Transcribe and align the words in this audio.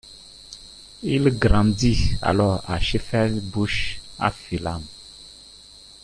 Il 1.03 1.37
grandit 1.37 2.17
alors 2.23 2.63
à 2.67 2.79
Shepherd's 2.79 3.39
Bush, 3.39 3.99
à 4.17 4.31
Fulham. 4.31 4.81